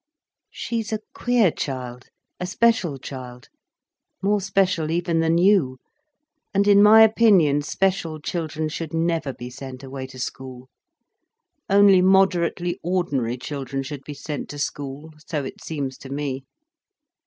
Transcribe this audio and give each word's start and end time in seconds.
"She's 0.49 0.91
a 0.91 1.01
queer 1.13 1.51
child—a 1.51 2.47
special 2.47 2.97
child, 2.97 3.49
more 4.23 4.41
special 4.41 4.89
even 4.89 5.19
than 5.19 5.37
you. 5.37 5.77
And 6.55 6.67
in 6.67 6.81
my 6.81 7.03
opinion 7.03 7.61
special 7.61 8.19
children 8.19 8.67
should 8.67 8.95
never 8.95 9.31
be 9.31 9.51
sent 9.51 9.83
away 9.83 10.07
to 10.07 10.17
school. 10.17 10.69
Only 11.69 12.01
moderately 12.01 12.79
ordinary 12.81 13.37
children 13.37 13.83
should 13.83 14.03
be 14.03 14.15
sent 14.15 14.49
to 14.49 14.57
school—so 14.57 15.43
it 15.43 15.63
seems 15.63 15.99
to 15.99 16.09
me." 16.09 16.45